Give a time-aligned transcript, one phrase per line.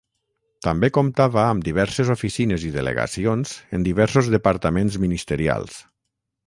[0.67, 5.83] També comptava amb diverses oficines i delegacions en diversos departaments ministerials.